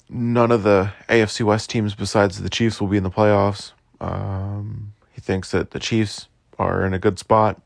none 0.09 0.53
of 0.53 0.63
the 0.63 0.93
AFC 1.09 1.45
West 1.45 1.71
teams 1.71 1.95
besides 1.95 2.41
the 2.41 2.51
Chiefs 2.51 2.81
will 2.81 2.89
be 2.89 2.97
in 2.97 3.03
the 3.03 3.11
playoffs. 3.11 3.73
Um, 4.01 4.93
thinks 5.31 5.53
that 5.53 5.71
the 5.71 5.79
Chiefs 5.79 6.27
are 6.59 6.85
in 6.85 6.93
a 6.93 6.99
good 6.99 7.17
spot, 7.17 7.63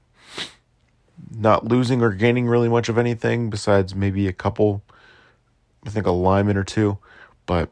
not 1.35 1.65
losing 1.65 2.03
or 2.03 2.11
gaining 2.11 2.47
really 2.47 2.69
much 2.69 2.91
of 2.91 2.99
anything 2.99 3.49
besides 3.49 3.95
maybe 3.95 4.29
a 4.29 4.35
couple, 4.35 4.83
I 5.87 5.89
think 5.89 6.05
a 6.05 6.11
lineman 6.11 6.59
or 6.59 6.63
two, 6.63 6.99
but 7.47 7.71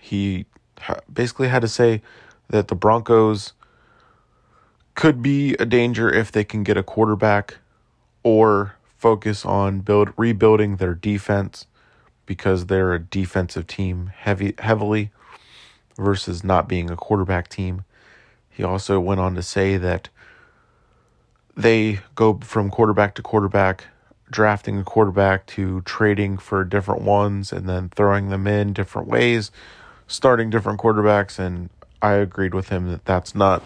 he 0.00 0.46
basically 1.12 1.48
had 1.48 1.60
to 1.60 1.68
say 1.68 2.00
that 2.48 2.68
the 2.68 2.74
Broncos 2.74 3.52
could 4.94 5.20
be 5.20 5.52
a 5.56 5.66
danger 5.66 6.10
if 6.10 6.32
they 6.32 6.42
can 6.42 6.62
get 6.62 6.78
a 6.78 6.82
quarterback 6.82 7.58
or 8.22 8.76
focus 8.96 9.44
on 9.44 9.80
build 9.80 10.14
rebuilding 10.16 10.76
their 10.76 10.94
defense 10.94 11.66
because 12.24 12.66
they're 12.66 12.94
a 12.94 12.98
defensive 12.98 13.66
team 13.66 14.10
heavy 14.16 14.54
heavily 14.60 15.10
versus 15.98 16.42
not 16.42 16.66
being 16.66 16.88
a 16.88 16.96
quarterback 16.96 17.46
team. 17.46 17.84
He 18.60 18.64
also 18.64 19.00
went 19.00 19.20
on 19.20 19.36
to 19.36 19.42
say 19.42 19.78
that 19.78 20.10
they 21.56 22.00
go 22.14 22.40
from 22.42 22.68
quarterback 22.68 23.14
to 23.14 23.22
quarterback, 23.22 23.86
drafting 24.30 24.80
a 24.80 24.84
quarterback 24.84 25.46
to 25.56 25.80
trading 25.86 26.36
for 26.36 26.62
different 26.64 27.00
ones 27.00 27.54
and 27.54 27.66
then 27.66 27.88
throwing 27.88 28.28
them 28.28 28.46
in 28.46 28.74
different 28.74 29.08
ways, 29.08 29.50
starting 30.06 30.50
different 30.50 30.78
quarterbacks 30.78 31.38
and 31.38 31.70
I 32.02 32.12
agreed 32.12 32.52
with 32.52 32.68
him 32.68 32.90
that 32.90 33.06
that's 33.06 33.34
not 33.34 33.62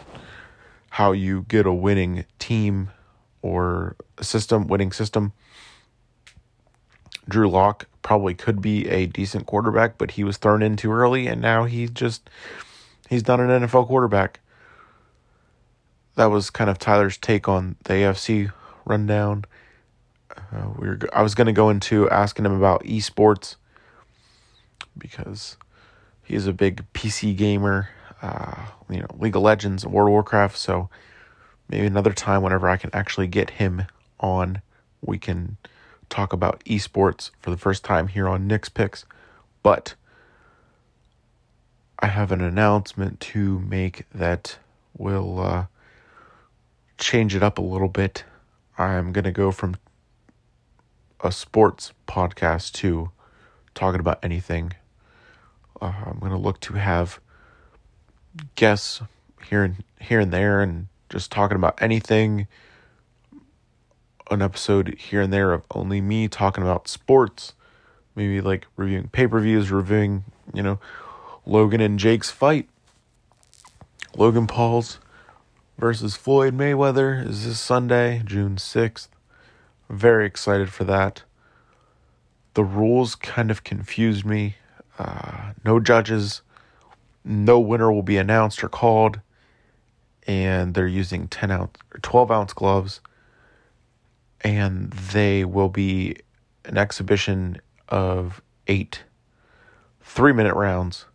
how 0.90 1.10
you 1.10 1.44
get 1.48 1.66
a 1.66 1.72
winning 1.72 2.24
team 2.38 2.92
or 3.42 3.96
a 4.16 4.22
system, 4.22 4.68
winning 4.68 4.92
system. 4.92 5.32
Drew 7.28 7.50
Lock 7.50 7.88
probably 8.02 8.34
could 8.34 8.62
be 8.62 8.88
a 8.88 9.06
decent 9.06 9.46
quarterback, 9.46 9.98
but 9.98 10.12
he 10.12 10.22
was 10.22 10.36
thrown 10.36 10.62
in 10.62 10.76
too 10.76 10.92
early, 10.92 11.26
and 11.26 11.40
now 11.40 11.64
he's 11.64 11.90
just 11.90 12.30
he's 13.08 13.26
not 13.26 13.40
an 13.40 13.48
NFL 13.48 13.88
quarterback. 13.88 14.38
That 16.16 16.26
was 16.26 16.50
kind 16.50 16.70
of 16.70 16.78
Tyler's 16.78 17.18
take 17.18 17.48
on 17.48 17.76
the 17.84 17.94
AFC 17.94 18.52
rundown. 18.84 19.44
Uh, 20.36 20.68
we 20.78 20.88
were, 20.88 20.98
I 21.12 21.22
was 21.22 21.34
going 21.34 21.46
to 21.46 21.52
go 21.52 21.70
into 21.70 22.08
asking 22.10 22.44
him 22.46 22.52
about 22.52 22.84
esports 22.84 23.56
because 24.96 25.56
he's 26.22 26.46
a 26.46 26.52
big 26.52 26.84
PC 26.92 27.36
gamer 27.36 27.88
uh, 28.24 28.66
you 28.88 29.00
know, 29.00 29.06
League 29.18 29.36
of 29.36 29.42
Legends 29.42 29.86
World 29.86 30.08
of 30.08 30.12
Warcraft. 30.12 30.56
So 30.56 30.88
maybe 31.68 31.86
another 31.86 32.12
time, 32.12 32.42
whenever 32.42 32.68
I 32.68 32.76
can 32.76 32.90
actually 32.92 33.26
get 33.26 33.50
him 33.50 33.82
on, 34.18 34.62
we 35.02 35.18
can 35.18 35.58
talk 36.08 36.32
about 36.32 36.64
esports 36.64 37.30
for 37.40 37.50
the 37.50 37.58
first 37.58 37.84
time 37.84 38.08
here 38.08 38.28
on 38.28 38.46
Nick's 38.46 38.68
Picks. 38.68 39.04
But 39.62 39.94
I 41.98 42.06
have 42.06 42.32
an 42.32 42.40
announcement 42.40 43.20
to 43.20 43.58
make 43.60 44.06
that 44.14 44.58
will 44.96 45.40
uh, 45.40 45.66
change 46.98 47.34
it 47.34 47.42
up 47.42 47.58
a 47.58 47.62
little 47.62 47.88
bit. 47.88 48.24
I'm 48.78 49.12
going 49.12 49.24
to 49.24 49.32
go 49.32 49.50
from 49.50 49.76
a 51.20 51.32
sports 51.32 51.92
podcast 52.06 52.72
to 52.74 53.10
talking 53.74 54.00
about 54.00 54.18
anything. 54.22 54.72
Uh, 55.80 55.92
I'm 56.06 56.18
going 56.18 56.32
to 56.32 56.38
look 56.38 56.60
to 56.60 56.74
have 56.74 57.20
guests 58.56 59.00
here 59.48 59.64
and 59.64 59.84
here 60.00 60.20
and 60.20 60.32
there 60.32 60.60
and 60.60 60.88
just 61.08 61.30
talking 61.30 61.56
about 61.56 61.80
anything 61.80 62.46
an 64.30 64.42
episode 64.42 64.94
here 64.98 65.20
and 65.20 65.32
there 65.32 65.52
of 65.52 65.62
only 65.70 66.00
me 66.00 66.28
talking 66.28 66.62
about 66.62 66.88
sports 66.88 67.52
maybe 68.16 68.40
like 68.40 68.66
reviewing 68.76 69.08
pay-per-views 69.08 69.70
reviewing 69.70 70.24
you 70.52 70.62
know 70.62 70.80
Logan 71.46 71.80
and 71.80 71.98
Jake's 71.98 72.30
fight 72.30 72.68
Logan 74.16 74.46
Paul's 74.46 74.98
versus 75.78 76.16
Floyd 76.16 76.56
Mayweather 76.56 77.26
is 77.26 77.44
this 77.44 77.60
Sunday 77.60 78.22
June 78.24 78.56
6th 78.56 79.08
very 79.90 80.26
excited 80.26 80.70
for 80.70 80.84
that. 80.84 81.22
The 82.54 82.64
rules 82.64 83.14
kind 83.14 83.50
of 83.50 83.64
confused 83.64 84.24
me. 84.24 84.56
Uh, 84.98 85.52
no 85.64 85.80
judges 85.80 86.42
no 87.24 87.58
winner 87.58 87.90
will 87.90 88.02
be 88.02 88.18
announced 88.18 88.62
or 88.62 88.68
called, 88.68 89.20
and 90.26 90.74
they're 90.74 90.86
using 90.86 91.26
10 91.26 91.50
ounce, 91.50 91.78
12 92.02 92.30
ounce 92.30 92.52
gloves, 92.52 93.00
and 94.42 94.92
they 94.92 95.44
will 95.44 95.70
be 95.70 96.16
an 96.66 96.76
exhibition 96.76 97.60
of 97.88 98.42
eight 98.66 99.04
three 100.02 100.32
minute 100.32 100.54
rounds. 100.54 101.06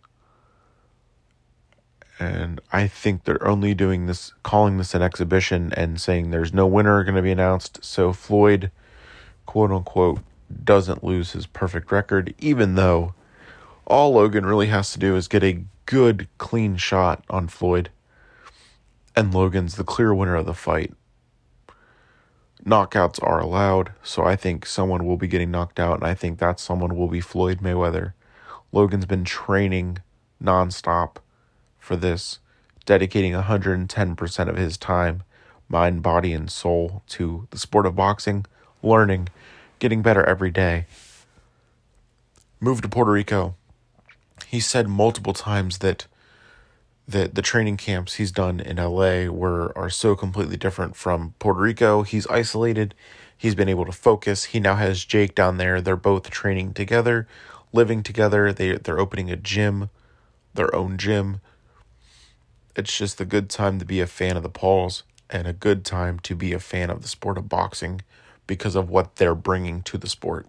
And 2.20 2.60
I 2.74 2.88
think 2.88 3.24
they're 3.24 3.48
only 3.48 3.74
doing 3.74 4.06
this, 4.06 4.34
calling 4.44 4.78
this 4.78 4.94
an 4.94 5.02
exhibition 5.02 5.72
and 5.78 6.02
saying 6.02 6.32
there's 6.32 6.54
no 6.54 6.68
winner 6.68 7.04
going 7.06 7.16
to 7.16 7.22
be 7.22 7.32
announced. 7.32 7.84
So 7.84 8.12
Floyd, 8.12 8.72
quote 9.46 9.72
unquote, 9.72 10.20
doesn't 10.64 11.04
lose 11.04 11.32
his 11.32 11.46
perfect 11.46 11.92
record, 11.92 12.36
even 12.38 12.76
though 12.76 13.14
all 13.88 14.14
Logan 14.14 14.46
really 14.46 14.68
has 14.68 14.92
to 14.92 15.00
do 15.00 15.16
is 15.16 15.30
get 15.30 15.44
a 15.44 15.64
good, 15.86 16.28
clean 16.38 16.76
shot 16.76 17.24
on 17.30 17.48
Floyd. 17.48 17.90
And 19.16 19.34
Logan's 19.34 19.76
the 19.76 19.84
clear 19.84 20.14
winner 20.14 20.36
of 20.36 20.46
the 20.46 20.54
fight. 20.54 20.94
Knockouts 22.66 23.24
are 23.24 23.40
allowed, 23.40 23.94
so 24.04 24.26
I 24.26 24.36
think 24.36 24.66
someone 24.66 25.06
will 25.06 25.18
be 25.18 25.28
getting 25.28 25.50
knocked 25.50 25.80
out, 25.80 25.96
and 25.96 26.04
I 26.04 26.14
think 26.14 26.40
that 26.40 26.60
someone 26.60 26.98
will 26.98 27.08
be 27.08 27.22
Floyd 27.22 27.62
Mayweather. 27.62 28.14
Logan's 28.74 29.06
been 29.06 29.24
training 29.24 30.00
nonstop 30.44 31.18
for 31.90 31.96
this, 31.96 32.38
dedicating 32.86 33.34
110% 33.34 34.48
of 34.48 34.58
his 34.58 34.78
time, 34.78 35.24
mind, 35.68 36.04
body, 36.04 36.34
and 36.34 36.52
soul 36.52 37.02
to 37.08 37.48
the 37.50 37.58
sport 37.58 37.88
of 37.88 37.96
boxing, 37.96 38.46
learning, 38.84 39.28
getting 39.80 40.04
better 40.04 40.24
every 40.24 40.52
day. 40.52 40.86
Moved 42.60 42.84
to 42.84 42.90
Puerto 42.90 43.10
Rico, 43.10 43.56
he 44.46 44.60
said 44.60 44.88
multiple 44.88 45.34
times 45.34 45.80
that 45.80 46.06
that 47.08 47.34
the 47.34 47.42
training 47.42 47.78
camps 47.78 48.16
he's 48.16 48.32
done 48.32 48.60
in 48.60 48.78
LA 48.78 49.26
were 49.26 49.76
are 49.76 49.90
so 49.90 50.16
completely 50.16 50.58
different 50.58 50.96
from 50.96 51.34
Puerto 51.40 51.60
Rico. 51.60 52.04
He's 52.04 52.28
isolated. 52.28 52.94
He's 53.36 53.56
been 53.56 53.68
able 53.68 53.86
to 53.86 53.92
focus. 53.92 54.44
He 54.44 54.60
now 54.60 54.76
has 54.76 55.06
Jake 55.06 55.34
down 55.34 55.58
there. 55.58 55.82
They're 55.82 55.96
both 55.96 56.30
training 56.30 56.76
together, 56.76 57.28
living 57.74 58.04
together. 58.04 58.54
They 58.54 58.74
they're 58.78 59.00
opening 59.00 59.32
a 59.32 59.36
gym, 59.36 59.90
their 60.54 60.76
own 60.76 61.00
gym. 61.00 61.42
It's 62.80 62.98
just 62.98 63.20
a 63.20 63.26
good 63.26 63.50
time 63.50 63.78
to 63.80 63.84
be 63.84 64.00
a 64.00 64.08
fan 64.08 64.38
of 64.38 64.44
the 64.44 64.48
Pauls 64.48 65.04
and 65.30 65.46
a 65.46 65.52
good 65.52 65.84
time 65.84 66.18
to 66.20 66.34
be 66.34 66.54
a 66.54 66.62
fan 66.62 66.90
of 66.90 67.02
the 67.02 67.10
sport 67.10 67.38
of 67.38 67.50
boxing 67.50 68.00
because 68.48 68.74
of 68.74 68.90
what 68.90 69.18
they're 69.18 69.36
bringing 69.36 69.82
to 69.82 69.98
the 69.98 70.08
sport. 70.08 70.48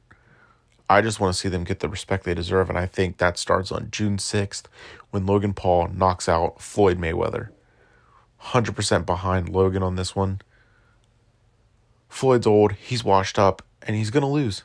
I 0.88 1.00
just 1.00 1.18
want 1.18 1.34
to 1.34 1.40
see 1.40 1.48
them 1.48 1.64
get 1.64 1.80
the 1.80 1.88
respect 1.88 2.22
they 2.22 2.34
deserve, 2.34 2.68
and 2.68 2.78
I 2.78 2.86
think 2.86 3.16
that 3.16 3.36
starts 3.36 3.72
on 3.72 3.88
June 3.90 4.18
6th 4.18 4.62
when 5.10 5.26
Logan 5.26 5.54
Paul 5.54 5.88
knocks 5.88 6.28
out 6.28 6.62
Floyd 6.62 6.98
Mayweather. 7.00 7.48
100% 8.40 9.04
behind 9.04 9.48
Logan 9.48 9.82
on 9.82 9.96
this 9.96 10.14
one. 10.14 10.40
Floyd's 12.08 12.46
old, 12.46 12.74
he's 12.74 13.02
washed 13.02 13.40
up, 13.40 13.60
and 13.82 13.96
he's 13.96 14.10
going 14.10 14.22
to 14.22 14.28
lose. 14.28 14.62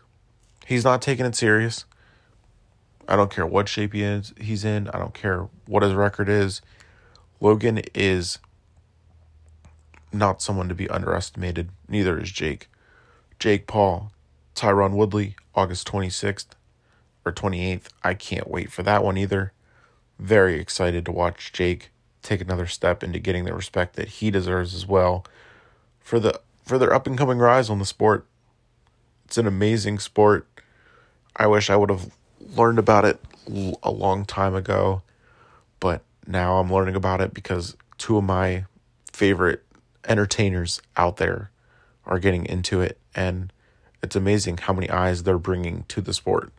He's 0.67 0.83
not 0.83 1.01
taking 1.01 1.25
it 1.25 1.35
serious. 1.35 1.85
I 3.07 3.15
don't 3.15 3.31
care 3.31 3.47
what 3.47 3.67
shape 3.67 3.93
he 3.93 4.03
is, 4.03 4.35
he's 4.39 4.63
in. 4.63 4.87
I 4.89 4.99
don't 4.99 5.15
care 5.15 5.49
what 5.65 5.81
his 5.81 5.93
record 5.95 6.29
is. 6.29 6.61
Logan 7.39 7.81
is 7.93 8.39
not 10.11 10.41
someone 10.41 10.69
to 10.69 10.75
be 10.75 10.89
underestimated. 10.89 11.69
Neither 11.87 12.19
is 12.19 12.31
Jake. 12.31 12.69
Jake 13.39 13.67
Paul, 13.67 14.11
Tyron 14.55 14.95
Woodley, 14.95 15.35
August 15.53 15.87
26th 15.87 16.47
or 17.25 17.31
28th. 17.31 17.87
I 18.03 18.13
can't 18.13 18.49
wait 18.49 18.71
for 18.71 18.83
that 18.83 19.03
one 19.03 19.17
either. 19.17 19.51
Very 20.17 20.59
excited 20.59 21.05
to 21.05 21.11
watch 21.11 21.51
Jake 21.51 21.91
take 22.21 22.41
another 22.41 22.65
step 22.65 23.03
into 23.03 23.19
getting 23.19 23.45
the 23.45 23.53
respect 23.53 23.95
that 23.95 24.07
he 24.07 24.31
deserves 24.31 24.73
as 24.73 24.85
well 24.87 25.25
for 25.99 26.19
the 26.19 26.41
for 26.63 26.79
their 26.79 26.93
up 26.93 27.05
and 27.05 27.17
coming 27.17 27.37
rise 27.37 27.69
on 27.69 27.77
the 27.79 27.85
sport. 27.85 28.25
It's 29.25 29.37
an 29.37 29.45
amazing 29.45 29.99
sport. 29.99 30.47
I 31.35 31.47
wish 31.47 31.69
I 31.69 31.75
would 31.75 31.89
have 31.89 32.09
learned 32.39 32.79
about 32.79 33.05
it 33.05 33.19
a 33.83 33.91
long 33.91 34.25
time 34.25 34.55
ago, 34.55 35.03
but 35.79 36.01
now 36.27 36.57
I'm 36.57 36.71
learning 36.71 36.95
about 36.95 37.21
it 37.21 37.33
because 37.33 37.75
two 37.97 38.17
of 38.17 38.23
my 38.23 38.65
favorite 39.11 39.63
entertainers 40.07 40.81
out 40.97 41.17
there 41.17 41.51
are 42.05 42.19
getting 42.19 42.45
into 42.45 42.81
it 42.81 42.99
and 43.13 43.51
it's 44.03 44.15
amazing 44.15 44.57
how 44.57 44.73
many 44.73 44.89
eyes 44.89 45.23
they're 45.23 45.37
bringing 45.37 45.83
to 45.87 46.01
the 46.01 46.13
sport. 46.13 46.51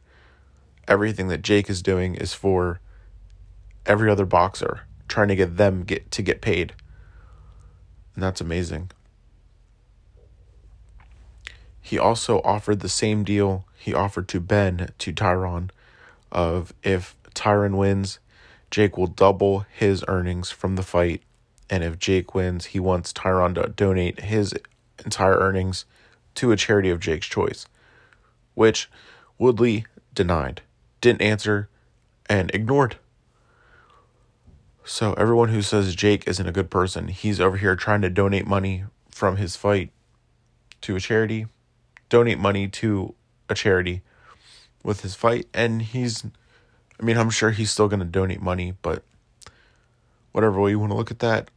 Everything 0.88 1.28
that 1.28 1.42
Jake 1.42 1.68
is 1.68 1.82
doing 1.82 2.14
is 2.14 2.34
for 2.34 2.80
every 3.84 4.10
other 4.10 4.24
boxer, 4.24 4.80
trying 5.08 5.28
to 5.28 5.36
get 5.36 5.56
them 5.56 5.84
get 5.84 6.10
to 6.12 6.22
get 6.22 6.40
paid. 6.40 6.72
And 8.14 8.22
that's 8.22 8.40
amazing. 8.40 8.90
he 11.86 12.00
also 12.00 12.40
offered 12.42 12.80
the 12.80 12.88
same 12.88 13.22
deal 13.22 13.64
he 13.78 13.94
offered 13.94 14.26
to 14.26 14.40
Ben 14.40 14.88
to 14.98 15.12
Tyron 15.12 15.70
of 16.32 16.74
if 16.82 17.14
Tyron 17.32 17.76
wins, 17.76 18.18
Jake 18.70 18.96
will 18.96 19.06
double 19.06 19.66
his 19.72 20.04
earnings 20.08 20.50
from 20.50 20.76
the 20.76 20.82
fight. 20.82 21.22
And 21.68 21.82
if 21.82 21.98
Jake 21.98 22.34
wins, 22.34 22.66
he 22.66 22.80
wants 22.80 23.12
Tyron 23.12 23.54
to 23.54 23.68
donate 23.68 24.20
his 24.20 24.54
entire 25.04 25.38
earnings 25.38 25.84
to 26.36 26.52
a 26.52 26.56
charity 26.56 26.90
of 26.90 27.00
Jake's 27.00 27.26
choice, 27.26 27.66
which 28.54 28.90
Woodley 29.38 29.86
denied, 30.14 30.62
didn't 31.00 31.22
answer, 31.22 31.68
and 32.28 32.50
ignored. 32.54 32.96
So 34.84 35.14
everyone 35.14 35.48
who 35.48 35.62
says 35.62 35.96
Jake 35.96 36.28
isn't 36.28 36.46
a 36.46 36.52
good 36.52 36.70
person, 36.70 37.08
he's 37.08 37.40
over 37.40 37.56
here 37.56 37.74
trying 37.74 38.02
to 38.02 38.10
donate 38.10 38.46
money 38.46 38.84
from 39.10 39.36
his 39.36 39.56
fight 39.56 39.90
to 40.82 40.94
a 40.94 41.00
charity, 41.00 41.46
donate 42.08 42.38
money 42.38 42.68
to 42.68 43.14
a 43.48 43.54
charity 43.54 44.02
with 44.84 45.00
his 45.00 45.14
fight, 45.16 45.46
and 45.52 45.82
he's 45.82 46.24
I 47.00 47.04
mean, 47.04 47.16
I'm 47.16 47.30
sure 47.30 47.50
he's 47.50 47.70
still 47.70 47.88
going 47.88 48.00
to 48.00 48.06
donate 48.06 48.40
money, 48.40 48.74
but 48.82 49.02
whatever 50.32 50.60
way 50.60 50.70
you 50.70 50.78
want 50.78 50.92
to 50.92 50.96
look 50.96 51.10
at 51.10 51.18
that, 51.20 51.50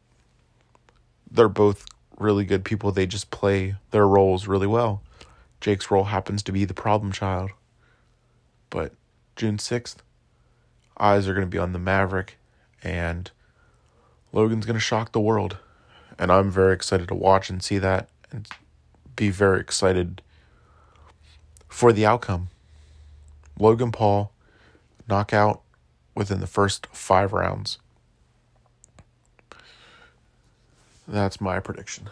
they're 1.31 1.49
both 1.49 1.85
really 2.17 2.43
good 2.43 2.65
people. 2.65 2.91
They 2.91 3.05
just 3.05 3.31
play 3.31 3.75
their 3.91 4.07
roles 4.07 4.47
really 4.47 4.67
well. 4.67 5.01
Jake's 5.61 5.91
role 5.91 6.05
happens 6.05 6.43
to 6.43 6.51
be 6.51 6.65
the 6.65 6.73
problem 6.73 7.11
child. 7.11 7.51
But 8.69 8.93
June 9.35 9.57
6th, 9.57 9.97
eyes 10.99 11.27
are 11.27 11.33
going 11.33 11.45
to 11.45 11.51
be 11.51 11.57
on 11.57 11.73
the 11.73 11.79
Maverick, 11.79 12.37
and 12.83 13.31
Logan's 14.31 14.65
going 14.65 14.75
to 14.75 14.79
shock 14.79 15.11
the 15.11 15.19
world. 15.19 15.57
And 16.17 16.31
I'm 16.31 16.51
very 16.51 16.73
excited 16.73 17.07
to 17.07 17.15
watch 17.15 17.49
and 17.49 17.63
see 17.63 17.77
that 17.77 18.09
and 18.31 18.47
be 19.15 19.29
very 19.29 19.59
excited 19.61 20.21
for 21.67 21.93
the 21.93 22.05
outcome. 22.05 22.49
Logan 23.57 23.91
Paul 23.91 24.31
knockout 25.09 25.61
within 26.15 26.39
the 26.39 26.47
first 26.47 26.87
five 26.87 27.33
rounds. 27.33 27.79
That's 31.07 31.41
my 31.41 31.59
prediction. 31.59 32.09